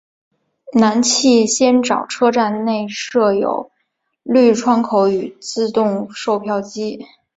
[0.73, 3.69] 南气仙沼车站内设有
[4.23, 7.05] 绿窗口与自动售票机。